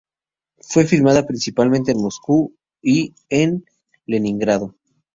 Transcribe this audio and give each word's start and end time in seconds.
Fue 0.57 0.85
filmada 0.85 1.27
principalmente 1.27 1.91
en 1.91 1.99
Moscú 2.01 2.55
y 2.81 3.13
en 3.29 3.63
Leningrado. 4.07 4.73